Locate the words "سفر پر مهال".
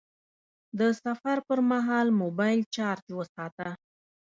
1.03-2.07